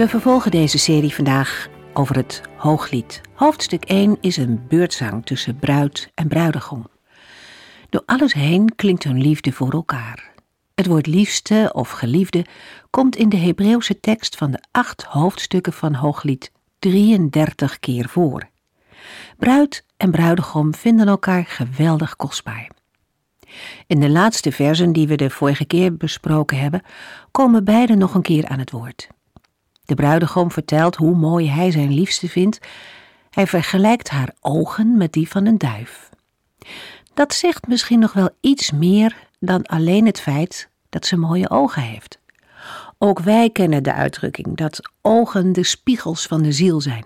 [0.00, 3.20] We vervolgen deze serie vandaag over het Hooglied.
[3.34, 6.86] Hoofdstuk 1 is een beurtzang tussen bruid en bruidegom.
[7.88, 10.34] Door alles heen klinkt hun liefde voor elkaar.
[10.74, 12.44] Het woord liefste of geliefde
[12.90, 18.48] komt in de Hebreeuwse tekst van de acht hoofdstukken van Hooglied 33 keer voor.
[19.38, 22.70] Bruid en bruidegom vinden elkaar geweldig kostbaar.
[23.86, 26.82] In de laatste versen die we de vorige keer besproken hebben,
[27.30, 29.08] komen beiden nog een keer aan het woord.
[29.90, 32.58] De bruidegom vertelt hoe mooi hij zijn liefste vindt.
[33.30, 36.08] Hij vergelijkt haar ogen met die van een duif.
[37.14, 41.82] Dat zegt misschien nog wel iets meer dan alleen het feit dat ze mooie ogen
[41.82, 42.18] heeft.
[42.98, 47.04] Ook wij kennen de uitdrukking dat ogen de spiegels van de ziel zijn.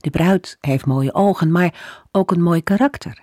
[0.00, 3.22] De bruid heeft mooie ogen, maar ook een mooi karakter.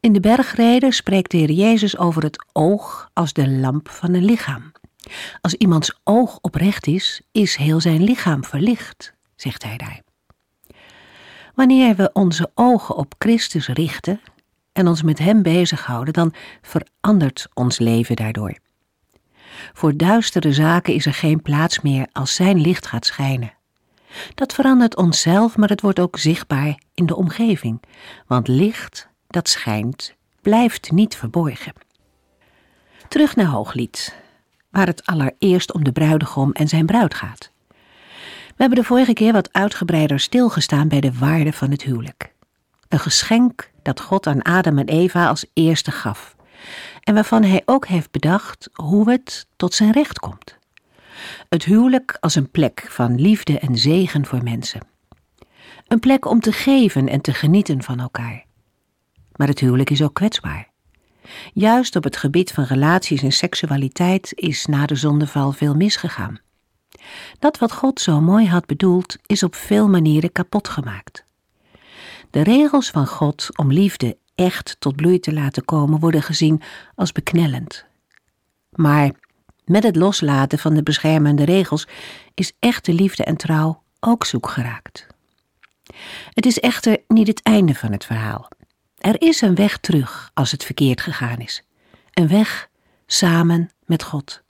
[0.00, 4.24] In de bergreden spreekt de Heer Jezus over het oog als de lamp van een
[4.24, 4.72] lichaam.
[5.40, 10.00] Als iemands oog oprecht is, is heel zijn lichaam verlicht, zegt hij daar.
[11.54, 14.20] Wanneer we onze ogen op Christus richten
[14.72, 18.58] en ons met Hem bezighouden, dan verandert ons leven daardoor.
[19.72, 23.52] Voor duistere zaken is er geen plaats meer als Zijn licht gaat schijnen.
[24.34, 27.82] Dat verandert onszelf, maar het wordt ook zichtbaar in de omgeving,
[28.26, 31.72] want licht dat schijnt blijft niet verborgen.
[33.08, 34.16] Terug naar Hooglied,
[34.70, 37.50] waar het allereerst om de bruidegom en zijn bruid gaat.
[38.46, 42.32] We hebben de vorige keer wat uitgebreider stilgestaan bij de waarde van het huwelijk.
[42.88, 46.36] Een geschenk dat God aan Adam en Eva als eerste gaf.
[47.02, 50.58] En waarvan hij ook heeft bedacht hoe het tot zijn recht komt.
[51.48, 54.80] Het huwelijk als een plek van liefde en zegen voor mensen.
[55.86, 58.44] Een plek om te geven en te genieten van elkaar.
[59.36, 60.68] Maar het huwelijk is ook kwetsbaar.
[61.52, 66.38] Juist op het gebied van relaties en seksualiteit is na de zondeval veel misgegaan.
[67.38, 71.24] Dat wat God zo mooi had bedoeld, is op veel manieren kapot gemaakt.
[72.30, 76.62] De regels van God om liefde echt tot bloei te laten komen worden gezien
[76.94, 77.84] als beknellend.
[78.70, 79.10] Maar
[79.64, 81.86] met het loslaten van de beschermende regels
[82.34, 85.06] is echte liefde en trouw ook zoek geraakt.
[86.30, 88.48] Het is echter niet het einde van het verhaal.
[88.98, 91.62] Er is een weg terug als het verkeerd gegaan is.
[92.12, 92.68] Een weg
[93.06, 94.42] samen met God.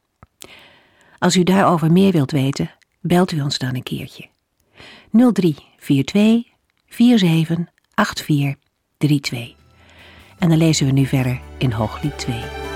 [1.18, 2.70] Als u daarover meer wilt weten,
[3.00, 4.28] belt u ons dan een keertje.
[5.10, 6.52] 0342
[6.88, 9.56] 47 8432.
[10.38, 12.67] En dan lezen we nu verder in Hooglied 2.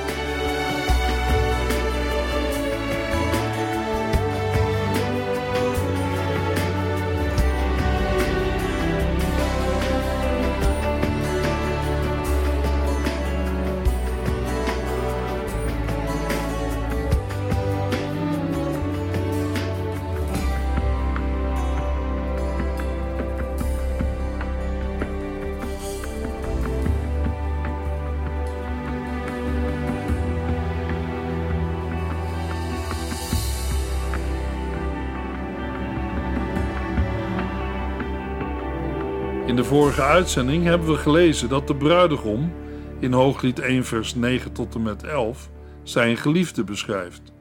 [39.72, 42.52] Vorige uitzending hebben we gelezen dat de bruidegom
[43.00, 45.50] in Hooglied 1 vers 9 tot en met 11
[45.82, 47.32] zijn geliefde beschrijft,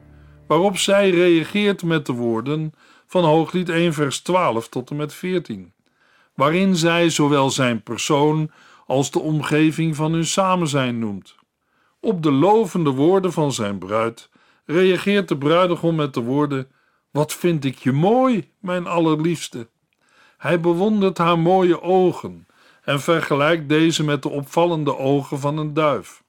[0.46, 2.72] waarop zij reageert met de woorden
[3.06, 5.72] van Hooglied 1 vers 12 tot en met 14,
[6.34, 8.50] waarin zij zowel zijn persoon
[8.86, 11.34] als de omgeving van hun samenzijn noemt.
[12.00, 14.30] Op de lovende woorden van zijn bruid
[14.64, 16.70] reageert de bruidegom met de woorden:
[17.10, 19.68] Wat vind ik je mooi, mijn allerliefste.
[20.42, 22.46] Hij bewondert haar mooie ogen
[22.84, 26.22] en vergelijkt deze met de opvallende ogen van een duif.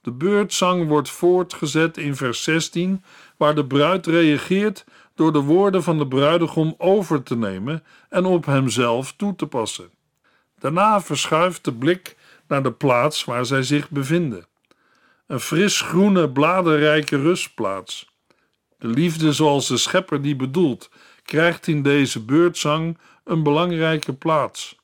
[0.00, 3.04] De beurtzang wordt voortgezet in vers 16,
[3.36, 4.84] waar de bruid reageert
[5.14, 9.90] door de woorden van de bruidegom over te nemen en op hemzelf toe te passen.
[10.58, 12.16] Daarna verschuift de blik
[12.48, 14.46] naar de plaats waar zij zich bevinden.
[15.26, 18.12] Een fris groene, bladerrijke rustplaats.
[18.78, 20.90] De liefde zoals de schepper die bedoelt,
[21.24, 24.76] krijgt in deze beurtzang een belangrijke plaats.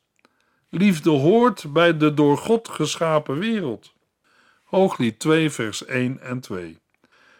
[0.68, 3.92] Liefde hoort bij de door God geschapen wereld.
[4.64, 6.78] Hooglied 2, vers 1 en 2.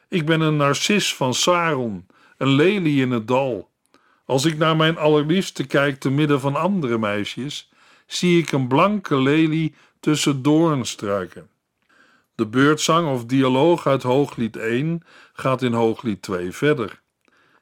[0.08, 2.06] Ik ben een narcis van Saron,
[2.36, 3.70] een lelie in het dal.
[4.24, 7.72] Als ik naar mijn allerliefste kijk te midden van andere meisjes,
[8.06, 11.48] zie ik een blanke lelie tussen doornstruiken.
[12.34, 17.00] De beurtzang of dialoog uit Hooglied 1 gaat in Hooglied 2 verder.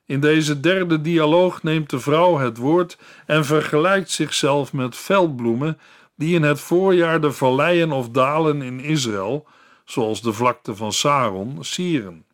[0.09, 5.79] In deze derde dialoog neemt de vrouw het woord en vergelijkt zichzelf met veldbloemen
[6.17, 9.47] die in het voorjaar de valleien of dalen in Israël,
[9.85, 12.25] zoals de vlakte van Saron, sieren.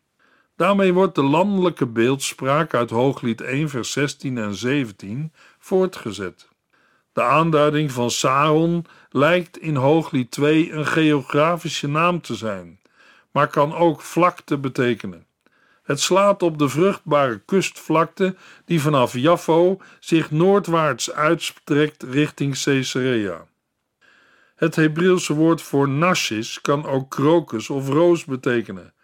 [0.57, 6.49] Daarmee wordt de landelijke beeldspraak uit Hooglied 1, vers 16 en 17 voortgezet.
[7.13, 12.81] De aanduiding van Saron lijkt in Hooglied 2 een geografische naam te zijn,
[13.31, 15.27] maar kan ook vlakte betekenen.
[15.85, 23.47] Het slaat op de vruchtbare kustvlakte die vanaf Jaffo zich noordwaarts uitstrekt richting Caesarea.
[24.55, 28.95] Het Hebreeuwse woord voor narcis kan ook krokus of roos betekenen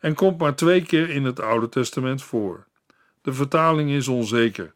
[0.00, 2.66] en komt maar twee keer in het Oude Testament voor.
[3.22, 4.74] De vertaling is onzeker.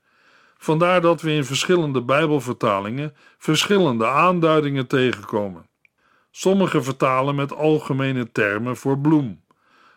[0.58, 5.66] Vandaar dat we in verschillende Bijbelvertalingen verschillende aanduidingen tegenkomen.
[6.30, 9.41] Sommige vertalen met algemene termen voor bloem,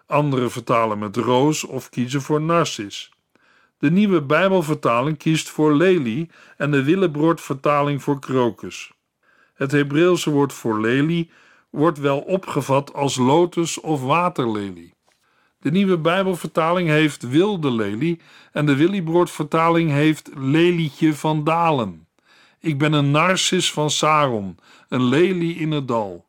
[0.06, 3.12] andere vertalen met roos of kiezen voor narcis.
[3.78, 8.92] De nieuwe Bijbelvertaling kiest voor lelie en de Willebroord-vertaling voor krokus.
[9.54, 11.30] Het Hebreeuwse woord voor lelie
[11.70, 14.94] wordt wel opgevat als lotus of waterlelie.
[15.60, 18.20] De nieuwe Bijbelvertaling heeft wilde lelie
[18.52, 22.08] en de Willybroord-vertaling heeft lelietje van dalen.
[22.60, 24.58] Ik ben een narcis van Saron,
[24.90, 26.26] een lelie in het dal.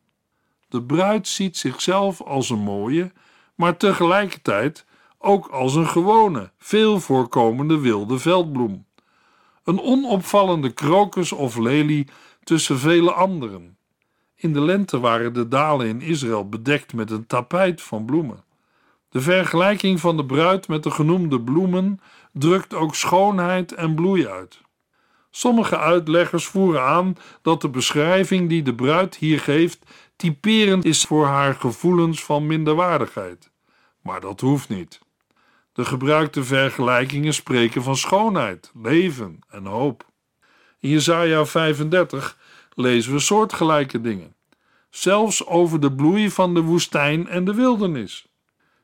[0.69, 3.11] De bruid ziet zichzelf als een mooie,
[3.57, 4.85] maar tegelijkertijd
[5.17, 8.85] ook als een gewone, veel voorkomende wilde veldbloem.
[9.63, 12.07] Een onopvallende krokus of lelie
[12.43, 13.77] tussen vele anderen.
[14.35, 18.43] In de lente waren de dalen in Israël bedekt met een tapijt van bloemen.
[19.09, 21.99] De vergelijking van de bruid met de genoemde bloemen
[22.33, 24.61] drukt ook schoonheid en bloei uit.
[25.31, 29.79] Sommige uitleggers voeren aan dat de beschrijving die de bruid hier geeft
[30.17, 33.51] typerend is voor haar gevoelens van minderwaardigheid.
[34.01, 34.99] Maar dat hoeft niet.
[35.73, 40.05] De gebruikte vergelijkingen spreken van schoonheid, leven en hoop.
[40.79, 42.37] In Jesaja 35
[42.75, 44.35] lezen we soortgelijke dingen,
[44.89, 48.27] zelfs over de bloei van de woestijn en de wildernis.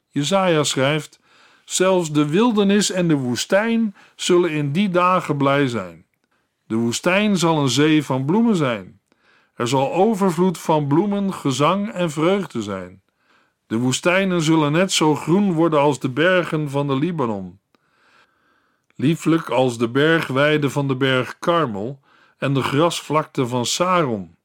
[0.10, 1.20] Jezaja schrijft:
[1.66, 6.06] Zelfs de wildernis en de woestijn zullen in die dagen blij zijn.
[6.68, 9.00] De woestijn zal een zee van bloemen zijn.
[9.56, 13.02] Er zal overvloed van bloemen, gezang en vreugde zijn.
[13.68, 17.60] De woestijnen zullen net zo groen worden als de bergen van de Libanon.
[18.96, 22.00] Lieflijk als de bergweide van de berg Karmel
[22.38, 24.36] en de grasvlakte van Saron.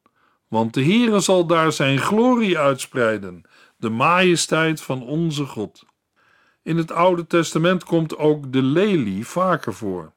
[0.48, 3.44] Want de Heere zal daar zijn glorie uitspreiden
[3.78, 5.84] de majesteit van onze God.
[6.62, 10.12] In het Oude Testament komt ook de lelie vaker voor.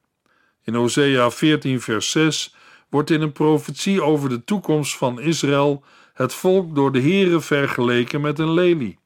[0.64, 2.54] In Hosea 14, vers 6
[2.92, 8.20] wordt in een profetie over de toekomst van Israël het volk door de Here vergeleken
[8.20, 8.98] met een lelie.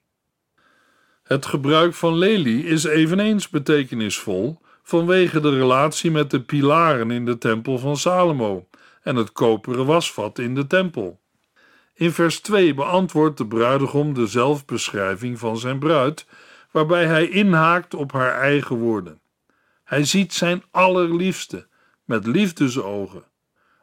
[1.23, 7.39] Het gebruik van lelie is eveneens betekenisvol vanwege de relatie met de pilaren in de
[7.39, 8.69] tempel van Salomo
[9.03, 11.21] en het koperen wasvat in de tempel.
[11.95, 16.27] In vers 2 beantwoordt de bruidegom de zelfbeschrijving van zijn bruid,
[16.71, 19.21] waarbij hij inhaakt op haar eigen woorden.
[19.85, 21.67] Hij ziet zijn allerliefste
[22.05, 23.25] met liefdesogen,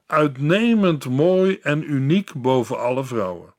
[0.06, 3.54] uitnemend mooi en uniek boven alle vrouwen.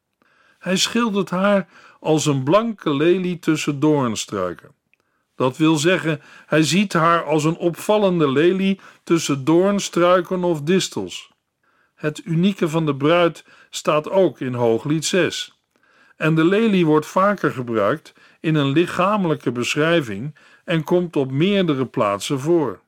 [0.59, 1.69] Hij schildert haar
[2.01, 4.75] als een blanke lelie tussen doornstruiken.
[5.35, 11.33] Dat wil zeggen, hij ziet haar als een opvallende lelie tussen doornstruiken of distels.
[11.95, 15.59] Het unieke van de bruid staat ook in Hooglied 6.
[16.17, 20.35] En de lelie wordt vaker gebruikt in een lichamelijke beschrijving
[20.65, 22.81] en komt op meerdere plaatsen voor.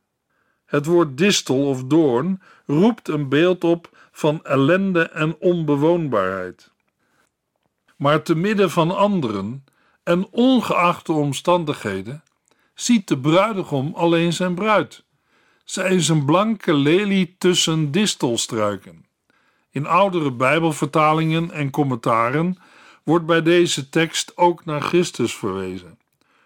[0.66, 6.70] Het woord distel of doorn roept een beeld op van ellende en onbewoonbaarheid.
[7.96, 9.64] Maar te midden van anderen
[10.02, 12.22] en ongeacht de omstandigheden
[12.74, 15.04] ziet de bruidegom alleen zijn bruid.
[15.64, 19.06] Zij is een blanke lelie tussen distelstruiken.
[19.70, 22.58] In oudere Bijbelvertalingen en commentaren
[23.02, 25.98] wordt bij deze tekst ook naar Christus verwezen.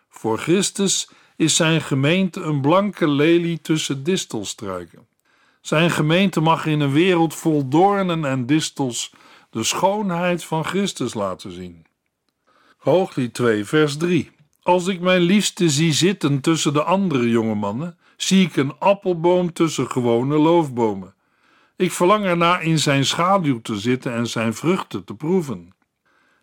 [0.09, 5.07] Voor Christus is zijn gemeente een blanke lelie tussen distelstruiken.
[5.61, 9.13] Zijn gemeente mag in een wereld vol doornen en distels
[9.51, 11.87] de schoonheid van Christus laten zien.
[12.79, 14.31] Hooglied 2, vers 3.
[14.63, 19.53] Als ik mijn liefste zie zitten tussen de andere jonge mannen, zie ik een appelboom
[19.53, 21.15] tussen gewone loofbomen.
[21.77, 25.73] Ik verlang ernaar in zijn schaduw te zitten en zijn vruchten te proeven.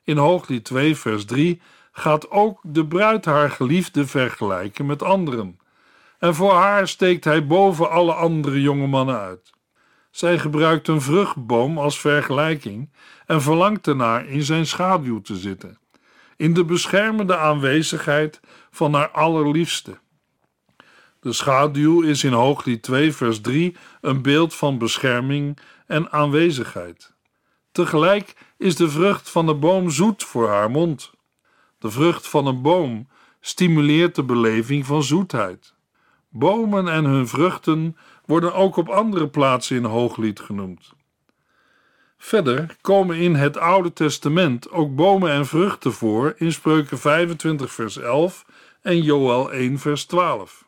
[0.03, 1.61] In Hooglied 2, vers 3
[1.97, 5.59] gaat ook de bruid haar geliefde vergelijken met anderen.
[6.19, 9.51] en voor haar steekt hij boven alle andere jonge mannen uit.
[10.11, 12.91] Zij gebruikt een vruchtboom als vergelijking
[13.25, 15.79] en verlangt ernaar in zijn schaduw te zitten,
[16.35, 18.39] in de beschermende aanwezigheid
[18.71, 19.97] van haar allerliefste.
[21.19, 27.13] De schaduw is in Hooglied 2, vers 3 een beeld van bescherming en aanwezigheid.
[27.71, 31.15] Tegelijk is de vrucht van de boom zoet voor haar mond.
[31.79, 33.07] De vrucht van een boom
[33.39, 35.75] stimuleert de beleving van zoetheid.
[36.29, 40.96] Bomen en hun vruchten worden ook op andere plaatsen in Hooglied genoemd.
[42.17, 47.98] Verder komen in het Oude Testament ook bomen en vruchten voor in Spreuken 25 vers
[47.98, 48.46] 11
[48.81, 50.65] en Joel 1 vers 12.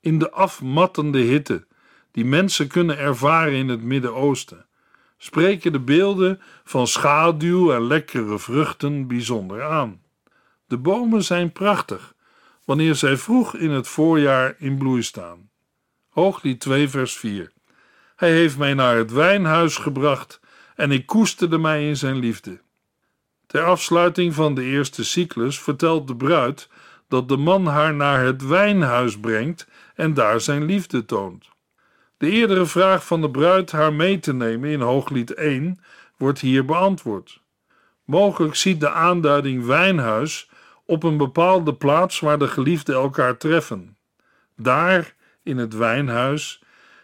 [0.00, 1.66] In de afmattende hitte
[2.10, 4.66] die mensen kunnen ervaren in het Midden-Oosten,
[5.18, 10.01] spreken de beelden van schaduw en lekkere vruchten bijzonder aan.
[10.72, 12.14] De bomen zijn prachtig
[12.64, 15.50] wanneer zij vroeg in het voorjaar in bloei staan.
[16.08, 17.52] Hooglied 2, vers 4.
[18.16, 20.40] Hij heeft mij naar het wijnhuis gebracht
[20.76, 22.60] en ik koesterde mij in zijn liefde.
[23.46, 26.68] Ter afsluiting van de eerste cyclus vertelt de bruid
[27.08, 31.48] dat de man haar naar het wijnhuis brengt en daar zijn liefde toont.
[32.16, 35.80] De eerdere vraag van de bruid haar mee te nemen in Hooglied 1
[36.16, 37.40] wordt hier beantwoord.
[38.04, 40.50] Mogelijk ziet de aanduiding wijnhuis
[40.86, 43.96] op een bepaalde plaats waar de geliefden elkaar treffen.
[44.56, 46.62] Daar, in het wijnhuis,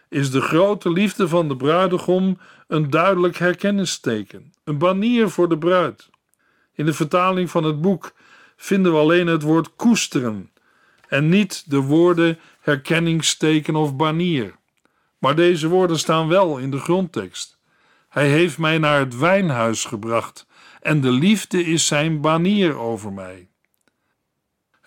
[0.09, 6.09] is de grote liefde van de bruidegom een duidelijk herkennisteken, een banier voor de bruid.
[6.73, 8.13] In de vertaling van het boek
[8.55, 10.51] vinden we alleen het woord koesteren
[11.07, 14.55] en niet de woorden herkenningsteken of banier.
[15.17, 17.57] Maar deze woorden staan wel in de grondtekst.
[18.09, 20.47] Hij heeft mij naar het wijnhuis gebracht
[20.81, 23.48] en de liefde is zijn banier over mij.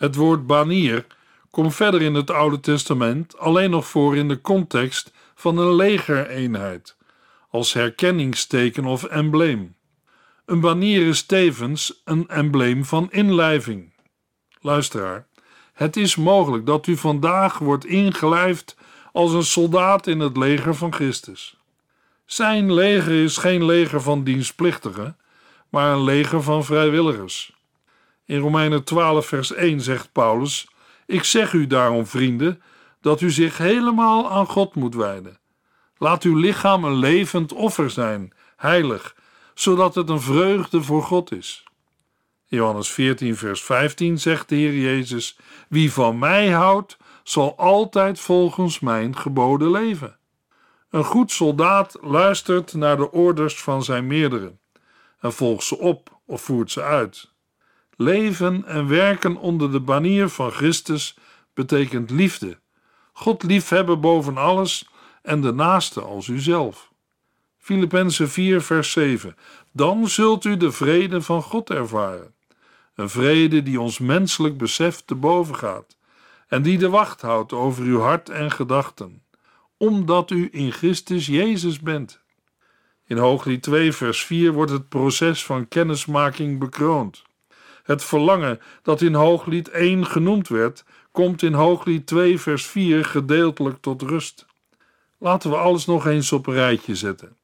[0.03, 1.07] Het woord banier
[1.51, 6.97] komt verder in het Oude Testament alleen nog voor in de context van een legereenheid,
[7.51, 9.75] als herkenningsteken of embleem.
[10.45, 13.93] Een banier is tevens een embleem van inlijving.
[14.61, 15.27] Luisteraar,
[15.73, 18.77] het is mogelijk dat u vandaag wordt ingelijfd
[19.13, 21.57] als een soldaat in het leger van Christus.
[22.25, 25.17] Zijn leger is geen leger van dienstplichtigen,
[25.69, 27.62] maar een leger van vrijwilligers.
[28.33, 30.69] In Romeinen 12, vers 1 zegt Paulus:
[31.07, 32.63] Ik zeg u daarom, vrienden,
[33.01, 35.39] dat u zich helemaal aan God moet wijden.
[35.97, 39.17] Laat uw lichaam een levend offer zijn, heilig,
[39.55, 41.65] zodat het een vreugde voor God is.
[42.47, 48.81] Johannes 14, vers 15 zegt de Heer Jezus: Wie van mij houdt, zal altijd volgens
[48.81, 50.17] mijn geboden leven.
[50.91, 54.57] Een goed soldaat luistert naar de orders van zijn meerdere
[55.21, 57.31] en volgt ze op of voert ze uit.
[58.03, 61.17] Leven en werken onder de banier van Christus
[61.55, 62.59] betekent liefde.
[63.13, 64.89] God liefhebben boven alles
[65.23, 66.93] en de naaste als uzelf.
[67.59, 69.37] Filippenzen 4, vers 7.
[69.73, 72.35] Dan zult u de vrede van God ervaren.
[72.95, 75.97] Een vrede die ons menselijk besef te boven gaat
[76.49, 79.23] en die de wacht houdt over uw hart en gedachten,
[79.77, 82.21] omdat u in Christus Jezus bent.
[83.07, 87.23] In Hooglied 2, vers 4 wordt het proces van kennismaking bekroond.
[87.93, 93.77] Het verlangen dat in Hooglied 1 genoemd werd, komt in Hooglied 2, vers 4 gedeeltelijk
[93.81, 94.47] tot rust.
[95.19, 97.37] Laten we alles nog eens op een rijtje zetten.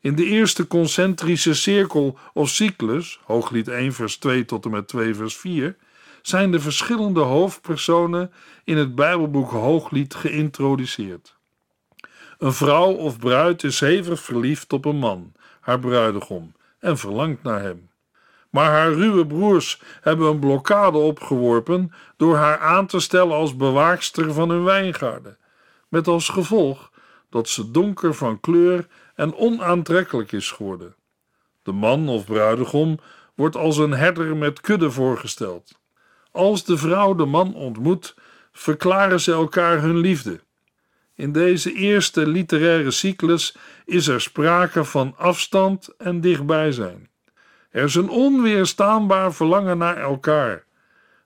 [0.00, 5.14] In de eerste concentrische cirkel of cyclus, Hooglied 1, vers 2 tot en met 2,
[5.14, 5.76] vers 4,
[6.22, 8.32] zijn de verschillende hoofdpersonen
[8.64, 11.36] in het Bijbelboek Hooglied geïntroduceerd.
[12.38, 17.62] Een vrouw of bruid is hevig verliefd op een man, haar bruidegom, en verlangt naar
[17.62, 17.89] hem.
[18.50, 24.32] Maar haar ruwe broers hebben een blokkade opgeworpen door haar aan te stellen als bewaakster
[24.32, 25.38] van hun wijngaarden,
[25.88, 26.90] met als gevolg
[27.30, 30.94] dat ze donker van kleur en onaantrekkelijk is geworden.
[31.62, 32.98] De man of bruidegom
[33.34, 35.78] wordt als een herder met kudde voorgesteld.
[36.30, 38.14] Als de vrouw de man ontmoet,
[38.52, 40.40] verklaren ze elkaar hun liefde.
[41.14, 47.09] In deze eerste literaire cyclus is er sprake van afstand en dichtbij zijn.
[47.70, 50.64] Er is een onweerstaanbaar verlangen naar elkaar,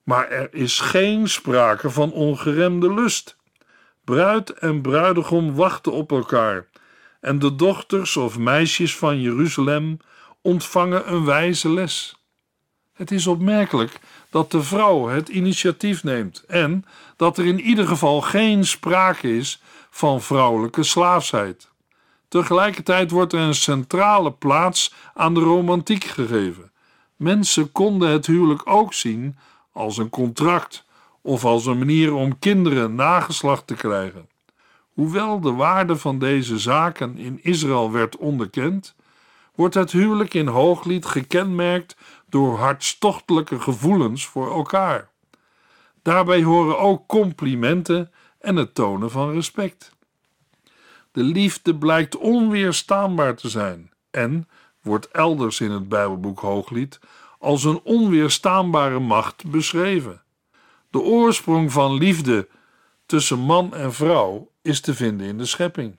[0.03, 3.37] maar er is geen sprake van ongeremde lust.
[4.05, 6.67] Bruid en bruidegom wachten op elkaar,
[7.21, 9.97] en de dochters of meisjes van Jeruzalem
[10.43, 12.17] ontvangen een wijze les.
[12.93, 16.85] Het is opmerkelijk dat de vrouw het initiatief neemt en
[17.17, 21.73] dat er in ieder geval geen sprake is van vrouwelijke slaafsheid.
[22.35, 26.73] Tegelijkertijd wordt er een centrale plaats aan de romantiek gegeven.
[27.17, 29.37] Mensen konden het huwelijk ook zien
[29.73, 30.85] als een contract
[31.23, 34.29] of als een manier om kinderen nageslacht te krijgen.
[34.93, 38.95] Hoewel de waarde van deze zaken in Israël werd onderkend,
[39.55, 41.97] wordt het huwelijk in Hooglied gekenmerkt
[42.29, 45.09] door hartstochtelijke gevoelens voor elkaar.
[46.03, 49.94] Daarbij horen ook complimenten en het tonen van respect.
[51.14, 54.49] De liefde blijkt onweerstaanbaar te zijn en
[54.83, 56.99] wordt elders in het Bijbelboek Hooglied
[57.38, 60.23] als een onweerstaanbare macht beschreven.
[60.90, 62.49] De oorsprong van liefde
[63.06, 65.97] tussen man en vrouw is te vinden in de schepping.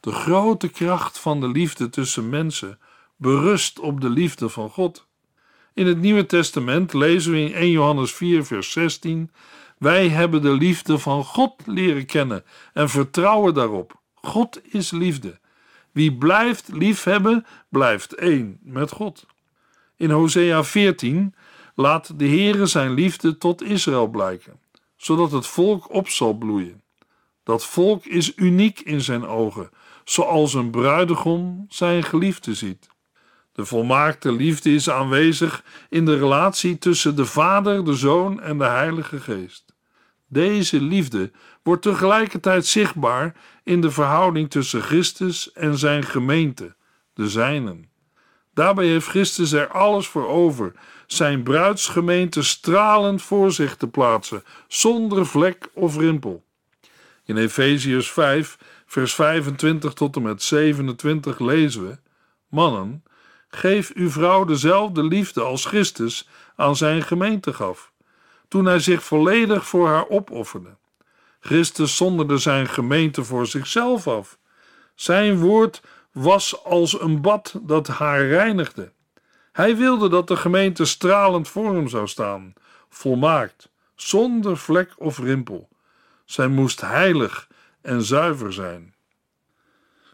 [0.00, 2.78] De grote kracht van de liefde tussen mensen
[3.16, 5.06] berust op de liefde van God.
[5.74, 9.30] In het Nieuwe Testament lezen we in 1 Johannes 4, vers 16:
[9.78, 14.04] Wij hebben de liefde van God leren kennen en vertrouwen daarop.
[14.26, 15.38] God is liefde.
[15.92, 19.26] Wie blijft liefhebben, blijft één met God.
[19.96, 21.34] In Hosea 14
[21.74, 24.60] laat de Heere zijn liefde tot Israël blijken,
[24.96, 26.82] zodat het volk op zal bloeien.
[27.42, 29.70] Dat volk is uniek in zijn ogen,
[30.04, 32.88] zoals een bruidegom zijn geliefde ziet.
[33.52, 38.64] De volmaakte liefde is aanwezig in de relatie tussen de Vader, de Zoon en de
[38.64, 39.64] Heilige Geest.
[40.28, 41.30] Deze liefde
[41.62, 43.34] wordt tegelijkertijd zichtbaar
[43.66, 46.74] in de verhouding tussen Christus en zijn gemeente,
[47.14, 47.88] de zijnen.
[48.54, 50.72] Daarbij heeft Christus er alles voor over
[51.06, 56.44] zijn bruidsgemeente stralend voor zich te plaatsen, zonder vlek of rimpel.
[57.24, 61.98] In Efeziërs 5, vers 25 tot en met 27 lezen we:
[62.48, 63.04] Mannen,
[63.48, 67.92] geef uw vrouw dezelfde liefde als Christus aan zijn gemeente gaf,
[68.48, 70.76] toen hij zich volledig voor haar opofferde.
[71.46, 74.38] Christus zonderde zijn gemeente voor zichzelf af.
[74.94, 78.92] Zijn woord was als een bad dat haar reinigde.
[79.52, 82.52] Hij wilde dat de gemeente stralend voor hem zou staan,
[82.88, 85.68] volmaakt, zonder vlek of rimpel.
[86.24, 87.48] Zij moest heilig
[87.80, 88.94] en zuiver zijn.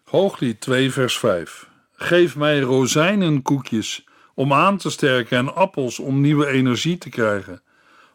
[0.05, 1.69] Hooglied 2, vers 5.
[1.93, 4.05] Geef mij rozijnenkoekjes
[4.35, 7.63] om aan te sterken en appels om nieuwe energie te krijgen,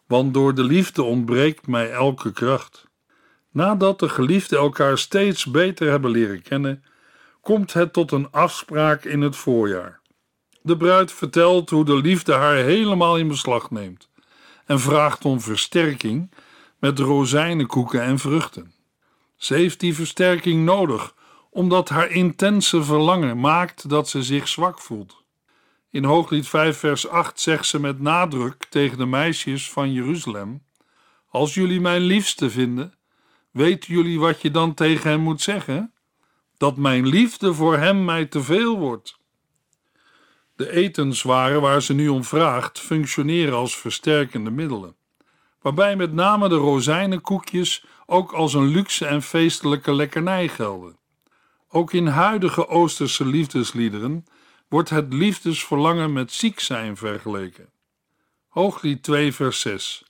[0.07, 2.86] want door de liefde ontbreekt mij elke kracht.
[3.57, 6.83] Nadat de geliefden elkaar steeds beter hebben leren kennen,
[7.41, 10.01] komt het tot een afspraak in het voorjaar.
[10.61, 14.09] De bruid vertelt hoe de liefde haar helemaal in beslag neemt
[14.65, 16.31] en vraagt om versterking
[16.79, 18.73] met rozijnenkoeken en vruchten.
[19.35, 21.13] Ze heeft die versterking nodig,
[21.49, 25.23] omdat haar intense verlangen maakt dat ze zich zwak voelt.
[25.89, 30.63] In Hooglied 5, vers 8 zegt ze met nadruk tegen de meisjes van Jeruzalem:
[31.29, 32.96] Als jullie mijn liefste vinden,
[33.57, 35.93] weten jullie wat je dan tegen hem moet zeggen?
[36.57, 39.17] Dat mijn liefde voor hem mij te veel wordt.
[40.55, 44.95] De etenswaren waar ze nu om vraagt functioneren als versterkende middelen,
[45.61, 50.97] waarbij met name de rozijnenkoekjes ook als een luxe en feestelijke lekkernij gelden.
[51.69, 54.25] Ook in huidige Oosterse liefdesliederen
[54.67, 57.69] wordt het liefdesverlangen met ziek zijn vergeleken.
[58.47, 60.03] Hooglied 2 vers 6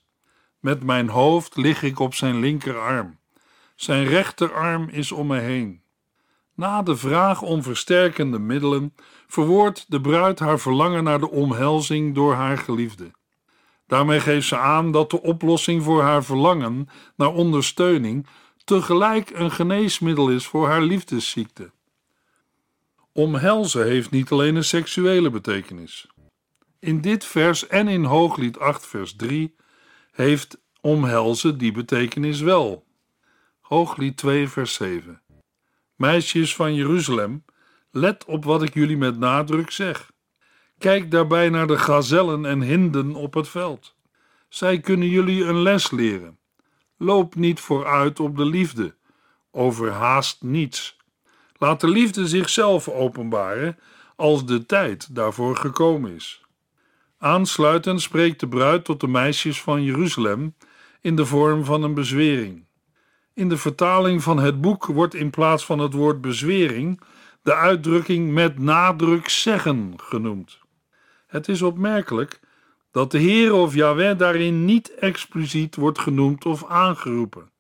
[0.60, 3.17] Met mijn hoofd lig ik op zijn linkerarm.
[3.78, 5.82] Zijn rechterarm is om me heen.
[6.56, 8.94] Na de vraag om versterkende middelen
[9.28, 13.12] verwoordt de bruid haar verlangen naar de omhelzing door haar geliefde.
[13.88, 18.28] Daarmee geeft ze aan dat de oplossing voor haar verlangen naar ondersteuning
[18.64, 21.72] tegelijk een geneesmiddel is voor haar liefdesziekte.
[23.12, 26.08] Omhelzen heeft niet alleen een seksuele betekenis.
[26.80, 29.56] In dit vers en in Hooglied 8, vers 3
[30.12, 32.87] heeft omhelzen die betekenis wel.
[33.68, 35.22] Hooglied 2, vers 7.
[35.96, 37.46] Meisjes van Jeruzalem,
[37.92, 40.12] let op wat ik jullie met nadruk zeg.
[40.78, 43.96] Kijk daarbij naar de gazellen en hinden op het veld.
[44.50, 46.40] Zij kunnen jullie een les leren.
[46.98, 48.96] Loop niet vooruit op de liefde.
[49.52, 50.98] Overhaast niets.
[51.58, 53.78] Laat de liefde zichzelf openbaren
[54.16, 56.42] als de tijd daarvoor gekomen is.
[57.18, 60.56] Aansluitend spreekt de bruid tot de meisjes van Jeruzalem
[61.02, 62.67] in de vorm van een bezwering.
[63.38, 67.02] In de vertaling van het boek wordt in plaats van het woord bezwering
[67.42, 70.60] de uitdrukking met nadruk zeggen genoemd.
[71.28, 72.40] Het is opmerkelijk
[72.92, 77.52] dat de Heer of Yahweh daarin niet expliciet wordt genoemd of aangeroepen.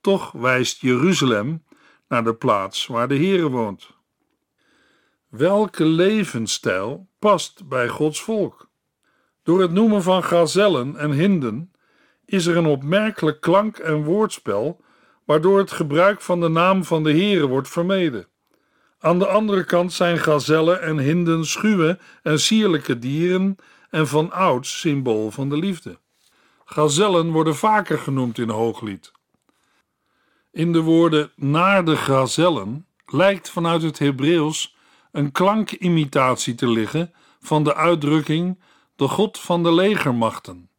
[0.00, 1.64] Toch wijst Jeruzalem
[2.08, 3.90] naar de plaats waar de Heer woont.
[5.28, 8.68] Welke levensstijl past bij Gods volk?
[9.42, 11.72] Door het noemen van gazellen en hinden
[12.24, 14.80] is er een opmerkelijk klank- en woordspel
[15.30, 18.26] waardoor het gebruik van de naam van de Heere wordt vermeden.
[18.98, 23.56] Aan de andere kant zijn gazellen en hinden schuwe en sierlijke dieren
[23.90, 25.98] en van ouds symbool van de liefde.
[26.64, 29.12] Gazellen worden vaker genoemd in Hooglied.
[30.52, 34.76] In de woorden naar de gazellen lijkt vanuit het Hebreeuws
[35.12, 38.60] een klankimitatie te liggen van de uitdrukking
[38.96, 40.70] de God van de legermachten.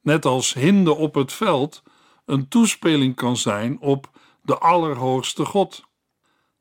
[0.00, 1.82] Net als hinde op het veld
[2.24, 4.10] een toespeling kan zijn op
[4.42, 5.84] de Allerhoogste God.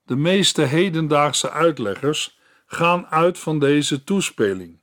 [0.06, 4.82] De meeste hedendaagse uitleggers gaan uit van deze toespeling,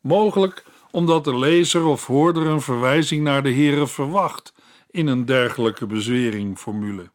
[0.00, 4.54] mogelijk omdat de lezer of hoorder een verwijzing naar de Here verwacht
[4.90, 7.10] in een dergelijke bezweringformule.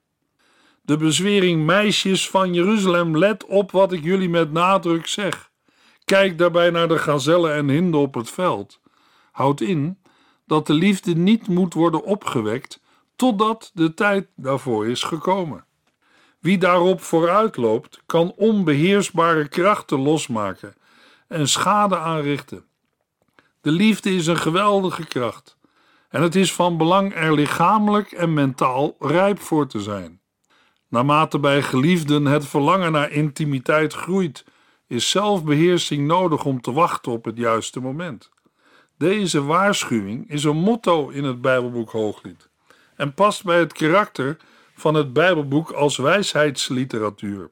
[0.81, 5.51] De bezwering meisjes van Jeruzalem, let op wat ik jullie met nadruk zeg.
[6.05, 8.79] Kijk daarbij naar de gazellen en hinden op het veld.
[9.31, 9.97] Houdt in
[10.45, 12.79] dat de liefde niet moet worden opgewekt
[13.17, 15.65] totdat de tijd daarvoor is gekomen.
[16.39, 20.75] Wie daarop vooruitloopt, kan onbeheersbare krachten losmaken
[21.27, 22.65] en schade aanrichten.
[23.61, 25.57] De liefde is een geweldige kracht
[26.09, 30.21] en het is van belang er lichamelijk en mentaal rijp voor te zijn.
[30.89, 34.45] Naarmate bij geliefden het verlangen naar intimiteit groeit,
[34.87, 38.29] is zelfbeheersing nodig om te wachten op het juiste moment.
[38.97, 42.46] Deze waarschuwing is een motto in het Bijbelboek Hooglied
[42.97, 44.37] en past bij het karakter
[44.75, 47.51] van het Bijbelboek als wijsheidsliteratuur.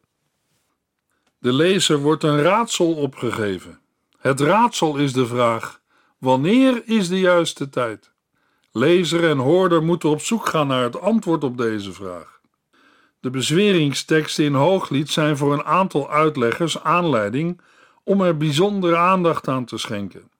[1.37, 3.79] De lezer wordt een raadsel opgegeven.
[4.17, 5.81] Het raadsel is de vraag:
[6.17, 8.11] wanneer is de juiste tijd?
[8.71, 12.39] Lezer en hoorder moeten op zoek gaan naar het antwoord op deze vraag.
[13.19, 17.61] De bezweringsteksten in Hooglied zijn voor een aantal uitleggers aanleiding
[18.03, 20.31] om er bijzondere aandacht aan te schenken.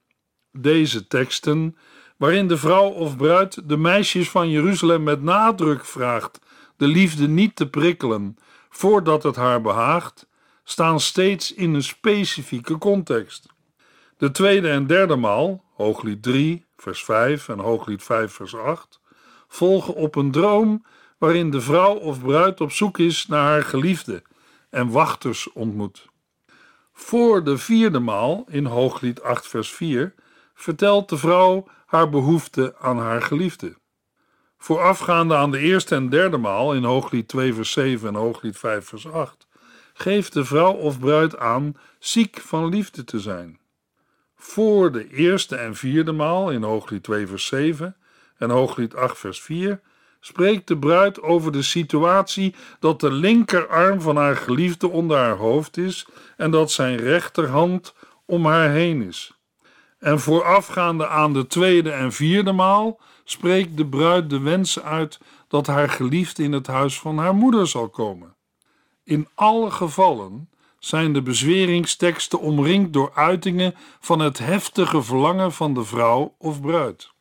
[0.51, 1.77] Deze teksten,
[2.17, 6.39] waarin de vrouw of bruid de meisjes van Jeruzalem met nadruk vraagt
[6.78, 8.38] de liefde niet te prikkelen
[8.69, 10.28] voordat het haar behaagt,
[10.63, 13.54] staan steeds in een specifieke context.
[14.17, 18.99] De tweede en derde maal, Hooglied 3, vers 5 en Hooglied 5, vers 8,
[19.47, 20.86] volgen op een droom
[21.17, 24.23] waarin de vrouw of bruid op zoek is naar haar geliefde
[24.69, 26.08] en wachters ontmoet.
[26.93, 30.13] Voor de vierde maal, in Hooglied 8, vers 4,
[30.54, 33.75] vertelt de vrouw haar behoefte aan haar geliefde.
[34.58, 38.86] Voorafgaande aan de eerste en derde maal in Hooglied 2 vers 7 en Hooglied 5
[38.86, 39.47] vers 8
[39.93, 43.60] geeft de vrouw of bruid aan ziek van liefde te zijn.
[44.36, 47.95] Voor de eerste en vierde maal in Hooglied 2 vers 7
[48.38, 49.79] en Hooglied 8 vers 4
[50.19, 55.77] spreekt de bruid over de situatie dat de linkerarm van haar geliefde onder haar hoofd
[55.77, 57.93] is en dat zijn rechterhand
[58.25, 59.34] om haar heen is.
[59.97, 65.67] En voorafgaande aan de tweede en vierde maal spreekt de bruid de wens uit dat
[65.67, 68.36] haar geliefde in het huis van haar moeder zal komen.
[69.03, 75.84] In alle gevallen zijn de bezweringsteksten omringd door uitingen van het heftige verlangen van de
[75.84, 77.13] vrouw of bruid.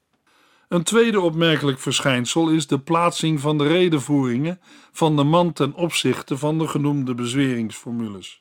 [0.69, 4.61] Een tweede opmerkelijk verschijnsel is de plaatsing van de redenvoeringen
[4.93, 8.39] van de man ten opzichte van de genoemde bezweringsformules.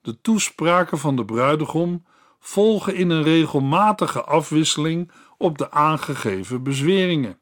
[0.00, 2.04] De toespraken van de bruidegom
[2.44, 7.38] volgen in een regelmatige afwisseling op de aangegeven bezweringen.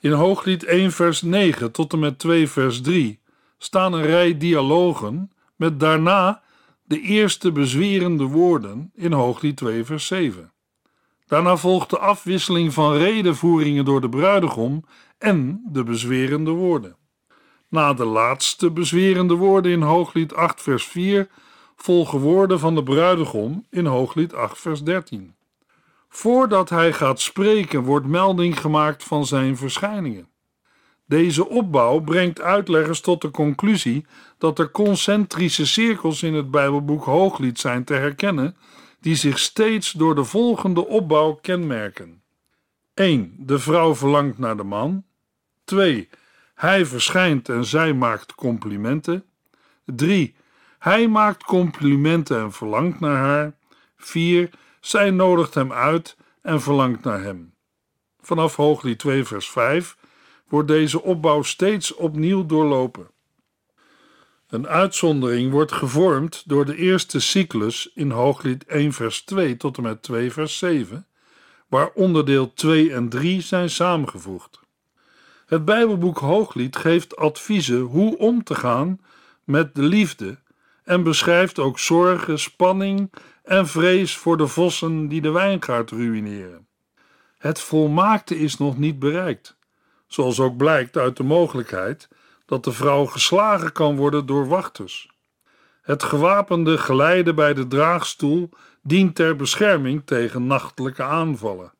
[0.00, 3.20] In Hooglied 1 vers 9 tot en met 2 vers 3
[3.58, 6.42] staan een rij dialogen met daarna
[6.82, 10.52] de eerste bezwerende woorden in Hooglied 2 vers 7.
[11.26, 14.84] Daarna volgt de afwisseling van redenvoeringen door de bruidegom
[15.18, 16.96] en de bezwerende woorden.
[17.68, 21.28] Na de laatste bezwerende woorden in Hooglied 8 vers 4
[21.76, 25.34] volgen woorden van de bruidegom in Hooglied 8 vers 13.
[26.08, 30.28] Voordat hij gaat spreken, wordt melding gemaakt van zijn verschijningen.
[31.06, 34.06] Deze opbouw brengt uitleggers tot de conclusie
[34.38, 38.56] dat er concentrische cirkels in het Bijbelboek Hooglied zijn te herkennen,
[39.00, 42.22] die zich steeds door de volgende opbouw kenmerken.
[42.94, 43.34] 1.
[43.38, 45.04] De vrouw verlangt naar de man.
[45.64, 46.08] 2.
[46.54, 49.24] Hij verschijnt en zij maakt complimenten.
[49.84, 50.34] 3.
[50.84, 53.56] Hij maakt complimenten en verlangt naar haar.
[53.96, 54.50] 4.
[54.80, 57.54] Zij nodigt hem uit en verlangt naar hem.
[58.20, 59.96] Vanaf Hooglied 2, vers 5
[60.48, 63.10] wordt deze opbouw steeds opnieuw doorlopen.
[64.48, 69.82] Een uitzondering wordt gevormd door de eerste cyclus in Hooglied 1, vers 2 tot en
[69.82, 71.06] met 2, vers 7,
[71.68, 74.60] waar onderdeel 2 en 3 zijn samengevoegd.
[75.46, 79.00] Het Bijbelboek Hooglied geeft adviezen hoe om te gaan
[79.44, 80.42] met de liefde
[80.84, 86.68] en beschrijft ook zorgen, spanning en vrees voor de vossen die de wijngaard ruïneren.
[87.38, 89.56] Het volmaakte is nog niet bereikt,
[90.06, 92.08] zoals ook blijkt uit de mogelijkheid
[92.46, 95.12] dat de vrouw geslagen kan worden door wachters.
[95.82, 98.50] Het gewapende geleide bij de draagstoel
[98.82, 101.72] dient ter bescherming tegen nachtelijke aanvallen.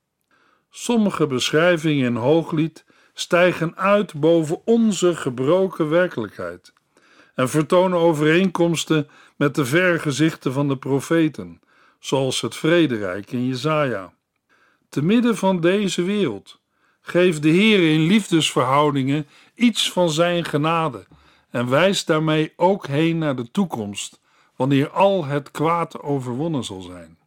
[0.71, 6.73] Sommige beschrijvingen in Hooglied stijgen uit boven onze gebroken werkelijkheid
[7.35, 11.61] en vertonen overeenkomsten met de vergezichten van de profeten,
[11.99, 14.13] zoals het vrederijk in Jesaja.
[14.89, 16.61] Te midden van deze wereld
[17.01, 21.07] geeft de Heer in liefdesverhoudingen iets van zijn genade
[21.51, 24.21] en wijst daarmee ook heen naar de toekomst,
[24.57, 27.19] wanneer al het kwaad overwonnen zal zijn.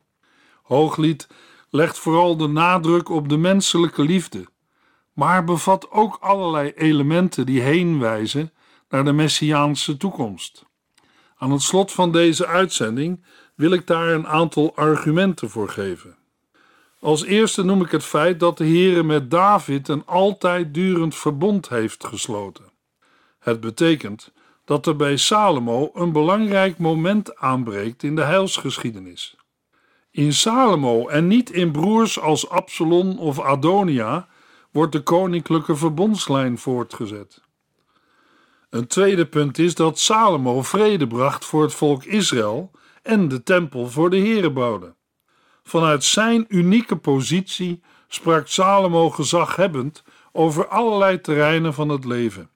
[0.63, 1.27] Hooglied
[1.69, 4.47] legt vooral de nadruk op de menselijke liefde,
[5.13, 8.51] maar bevat ook allerlei elementen die heenwijzen
[8.89, 10.65] naar de messiaanse toekomst.
[11.37, 16.17] Aan het slot van deze uitzending wil ik daar een aantal argumenten voor geven.
[16.99, 21.69] Als eerste noem ik het feit dat de Heere met David een altijd durend verbond
[21.69, 22.65] heeft gesloten.
[23.39, 24.31] Het betekent
[24.65, 29.35] dat er bij Salomo een belangrijk moment aanbreekt in de heilsgeschiedenis.
[30.11, 34.27] In Salomo en niet in broers als Absalom of Adonia
[34.71, 37.46] wordt de koninklijke verbondslijn voortgezet.
[38.69, 43.89] Een tweede punt is dat Salomo vrede bracht voor het volk Israël en de tempel
[43.89, 44.95] voor de Here bouwde.
[45.63, 52.49] Vanuit zijn unieke positie sprak Salomo gezaghebbend over allerlei terreinen van het leven.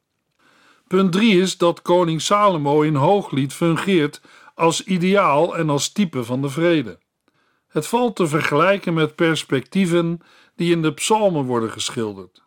[0.88, 4.22] Punt 3 is dat koning Salomo in Hooglied fungeert
[4.56, 7.00] als ideaal en als type van de vrede.
[7.68, 10.20] Het valt te vergelijken met perspectieven
[10.56, 12.44] die in de psalmen worden geschilderd.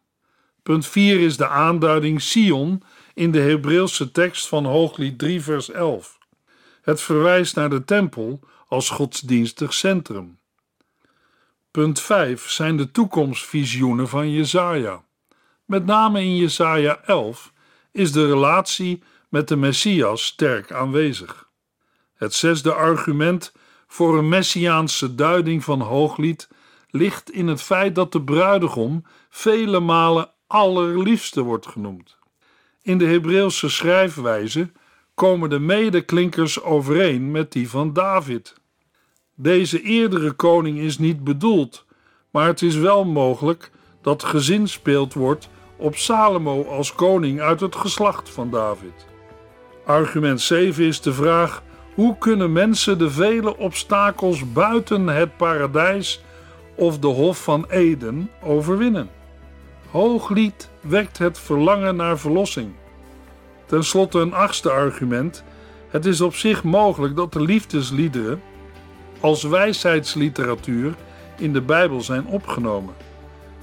[0.63, 2.83] Punt 4 is de aanduiding Sion
[3.15, 6.19] in de Hebreeuwse tekst van Hooglied 3 vers 11.
[6.83, 10.39] Het verwijst naar de tempel als godsdienstig centrum.
[11.71, 15.05] Punt 5 zijn de toekomstvisioenen van Jesaja.
[15.65, 17.53] Met name in Jesaja 11
[17.93, 21.49] is de relatie met de Messias sterk aanwezig.
[22.15, 23.53] Het zesde argument
[23.87, 26.49] voor een messiaanse duiding van Hooglied
[26.91, 32.17] ligt in het feit dat de bruidegom vele malen allerliefste wordt genoemd.
[32.85, 34.71] In de Hebreeuwse schrijfwijze
[35.15, 38.55] komen de medeklinkers overeen met die van David.
[39.35, 41.87] Deze eerdere koning is niet bedoeld,
[42.31, 43.71] maar het is wel mogelijk
[44.03, 49.07] dat gezinspeeld wordt op Salomo als koning uit het geslacht van David.
[49.85, 51.63] Argument 7 is de vraag:
[51.95, 56.25] hoe kunnen mensen de vele obstakels buiten het paradijs
[56.77, 59.11] of de Hof van Eden overwinnen?
[59.91, 62.73] Hooglied wekt het verlangen naar verlossing.
[63.67, 65.45] Ten slotte een achtste argument:
[65.89, 68.43] het is op zich mogelijk dat de liefdesliederen
[69.21, 70.95] als wijsheidsliteratuur
[71.39, 72.95] in de Bijbel zijn opgenomen.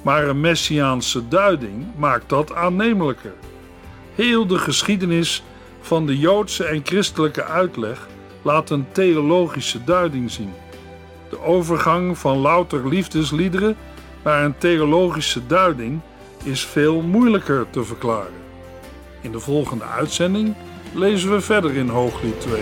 [0.01, 3.33] Maar een messiaanse duiding maakt dat aannemelijker.
[4.15, 5.43] Heel de geschiedenis
[5.81, 8.07] van de Joodse en christelijke uitleg
[8.41, 10.53] laat een theologische duiding zien.
[11.29, 13.75] De overgang van louter liefdesliederen
[14.23, 16.01] naar een theologische duiding
[16.43, 18.41] is veel moeilijker te verklaren.
[19.21, 20.55] In de volgende uitzending
[20.93, 22.61] lezen we verder in Hooglied 2.